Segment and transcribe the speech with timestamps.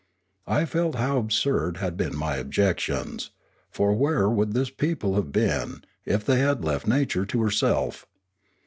[0.47, 3.29] I felt how absurd had been my objections;
[3.69, 8.07] for where would this people have been, if they had left nature to herself?